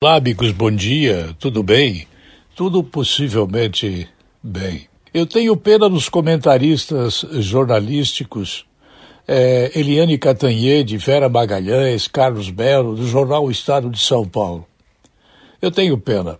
Olá, 0.00 0.14
amigos, 0.14 0.52
bom 0.52 0.70
dia, 0.70 1.34
tudo 1.40 1.60
bem? 1.60 2.06
Tudo 2.54 2.84
possivelmente 2.84 4.08
bem. 4.40 4.86
Eu 5.12 5.26
tenho 5.26 5.56
pena 5.56 5.90
dos 5.90 6.08
comentaristas 6.08 7.26
jornalísticos 7.40 8.64
é, 9.26 9.72
Eliane 9.74 10.16
Catanhede, 10.16 10.96
Vera 10.98 11.28
Magalhães, 11.28 12.06
Carlos 12.06 12.48
Belo, 12.48 12.94
do 12.94 13.08
jornal 13.08 13.44
O 13.44 13.50
Estado 13.50 13.90
de 13.90 13.98
São 13.98 14.24
Paulo. 14.24 14.64
Eu 15.60 15.72
tenho 15.72 15.98
pena. 15.98 16.38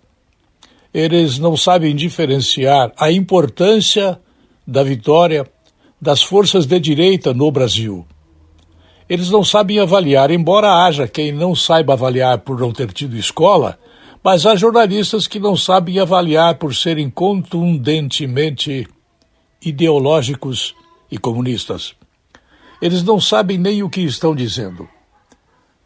Eles 0.94 1.40
não 1.40 1.56
sabem 1.56 1.96
diferenciar 1.96 2.92
a 2.96 3.10
importância 3.10 4.20
da 4.64 4.84
vitória 4.84 5.44
das 6.00 6.22
forças 6.22 6.64
de 6.64 6.78
direita 6.78 7.34
no 7.34 7.50
Brasil. 7.50 8.06
Eles 9.08 9.30
não 9.30 9.42
sabem 9.42 9.78
avaliar, 9.78 10.30
embora 10.30 10.84
haja 10.84 11.08
quem 11.08 11.32
não 11.32 11.54
saiba 11.54 11.94
avaliar 11.94 12.38
por 12.38 12.60
não 12.60 12.72
ter 12.72 12.92
tido 12.92 13.16
escola, 13.16 13.78
mas 14.22 14.44
há 14.44 14.54
jornalistas 14.54 15.26
que 15.26 15.38
não 15.38 15.56
sabem 15.56 15.98
avaliar 15.98 16.56
por 16.56 16.74
serem 16.74 17.08
contundentemente 17.08 18.86
ideológicos 19.62 20.74
e 21.10 21.16
comunistas. 21.16 21.94
Eles 22.82 23.02
não 23.02 23.20
sabem 23.20 23.56
nem 23.56 23.82
o 23.82 23.88
que 23.88 24.02
estão 24.02 24.34
dizendo. 24.34 24.88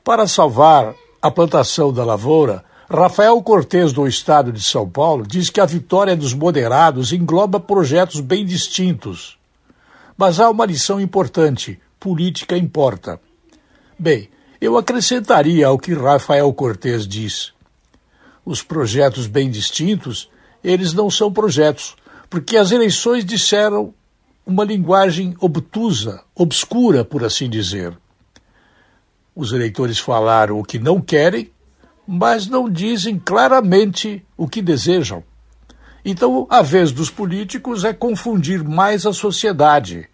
Para 0.03 0.27
salvar 0.27 0.95
a 1.21 1.31
plantação 1.31 1.93
da 1.93 2.05
lavoura, 2.05 2.65
Rafael 2.91 3.41
Cortes, 3.41 3.93
do 3.93 4.07
Estado 4.07 4.53
de 4.53 4.61
São 4.61 4.89
Paulo, 4.89 5.25
diz 5.27 5.49
que 5.49 5.61
a 5.61 5.65
vitória 5.65 6.17
dos 6.17 6.35
moderados 6.35 7.13
engloba 7.13 7.61
projetos 7.61 8.21
bem 8.21 8.45
distintos. 8.45 9.39
Mas 10.17 10.41
há 10.41 10.51
uma 10.51 10.67
lição 10.67 11.01
importante: 11.01 11.81
política 12.03 12.57
importa. 12.57 13.21
Bem, 13.97 14.29
eu 14.61 14.77
acrescentaria 14.77 15.69
ao 15.69 15.79
que 15.79 15.95
Rafael 15.95 16.53
Cortes 16.53 17.07
diz. 17.07 17.53
Os 18.45 18.61
projetos 18.61 19.29
bem 19.29 19.49
distintos, 19.49 20.29
eles 20.65 20.93
não 20.93 21.09
são 21.09 21.33
projetos, 21.33 21.95
porque 22.29 22.57
as 22.57 22.73
eleições 22.73 23.25
disseram 23.25 23.95
uma 24.45 24.65
linguagem 24.65 25.37
obtusa, 25.39 26.25
obscura, 26.35 27.05
por 27.05 27.23
assim 27.23 27.49
dizer. 27.49 27.97
Os 29.33 29.53
eleitores 29.53 30.01
falaram 30.01 30.59
o 30.59 30.65
que 30.65 30.81
não 30.81 31.01
querem, 31.01 31.53
mas 32.05 32.49
não 32.49 32.69
dizem 32.69 33.17
claramente 33.17 34.27
o 34.37 34.49
que 34.49 34.61
desejam. 34.61 35.23
Então, 36.05 36.49
a 36.51 36.63
vez 36.63 36.91
dos 36.91 37.11
políticos 37.11 37.85
é 37.85 37.93
confundir 37.93 38.65
mais 38.65 39.07
a 39.07 39.13
sociedade 39.13 40.09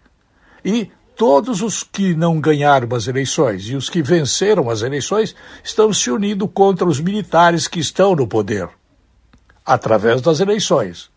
e 0.63 0.91
todos 1.19 1.61
os 1.61 1.83
que 1.83 2.15
não 2.15 2.39
ganharam 2.39 2.95
as 2.95 3.05
eleições 3.05 3.65
e 3.65 3.75
os 3.75 3.89
que 3.89 4.01
venceram 4.01 4.69
as 4.69 4.83
eleições 4.83 5.35
estão 5.61 5.91
se 5.91 6.09
unindo 6.09 6.47
contra 6.47 6.87
os 6.87 7.01
militares 7.01 7.67
que 7.67 7.81
estão 7.81 8.15
no 8.15 8.25
poder, 8.25 8.69
através 9.65 10.21
das 10.21 10.39
eleições. 10.39 11.09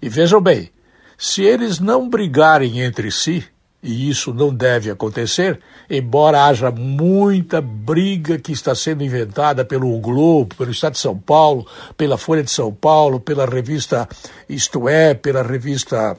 E 0.00 0.08
vejam 0.08 0.40
bem, 0.40 0.70
se 1.18 1.42
eles 1.42 1.80
não 1.80 2.08
brigarem 2.08 2.80
entre 2.80 3.10
si, 3.10 3.44
e 3.82 4.08
isso 4.08 4.32
não 4.32 4.54
deve 4.54 4.88
acontecer, 4.88 5.60
embora 5.90 6.44
haja 6.44 6.70
muita 6.70 7.60
briga 7.60 8.38
que 8.38 8.52
está 8.52 8.72
sendo 8.72 9.02
inventada 9.02 9.64
pelo 9.64 9.98
Globo, 9.98 10.54
pelo 10.54 10.70
Estado 10.70 10.92
de 10.92 11.00
São 11.00 11.18
Paulo, 11.18 11.66
pela 11.96 12.16
Folha 12.16 12.44
de 12.44 12.52
São 12.52 12.72
Paulo, 12.72 13.18
pela 13.18 13.46
revista 13.46 14.08
Isto 14.48 14.88
É, 14.88 15.12
pela 15.12 15.42
revista 15.42 16.16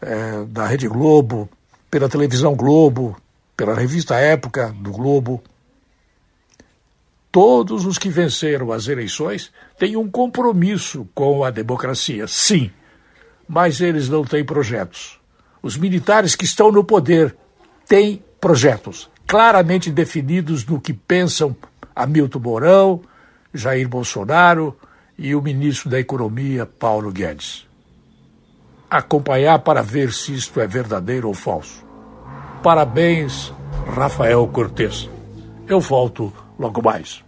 é, 0.00 0.44
da 0.48 0.66
Rede 0.66 0.88
Globo, 0.88 1.46
pela 1.90 2.08
televisão 2.08 2.54
Globo, 2.54 3.16
pela 3.56 3.74
revista 3.74 4.14
Época 4.14 4.72
do 4.78 4.92
Globo. 4.92 5.42
Todos 7.32 7.84
os 7.84 7.98
que 7.98 8.08
venceram 8.08 8.72
as 8.72 8.88
eleições 8.88 9.52
têm 9.78 9.96
um 9.96 10.08
compromisso 10.08 11.08
com 11.14 11.44
a 11.44 11.50
democracia, 11.50 12.26
sim, 12.26 12.70
mas 13.48 13.80
eles 13.80 14.08
não 14.08 14.24
têm 14.24 14.44
projetos. 14.44 15.20
Os 15.62 15.76
militares 15.76 16.34
que 16.34 16.44
estão 16.44 16.72
no 16.72 16.84
poder 16.84 17.36
têm 17.86 18.22
projetos 18.40 19.10
claramente 19.26 19.90
definidos 19.90 20.64
no 20.64 20.80
que 20.80 20.92
pensam 20.92 21.54
Hamilton 21.94 22.38
Mourão, 22.38 23.00
Jair 23.52 23.88
Bolsonaro 23.88 24.76
e 25.18 25.34
o 25.34 25.42
ministro 25.42 25.90
da 25.90 26.00
Economia, 26.00 26.66
Paulo 26.66 27.12
Guedes 27.12 27.70
acompanhar 28.90 29.60
para 29.60 29.82
ver 29.82 30.12
se 30.12 30.34
isto 30.34 30.60
é 30.60 30.66
verdadeiro 30.66 31.28
ou 31.28 31.34
falso. 31.34 31.89
Parabéns, 32.62 33.54
Rafael 33.96 34.46
Cortes. 34.48 35.08
Eu 35.66 35.80
volto 35.80 36.30
logo 36.58 36.82
mais. 36.82 37.24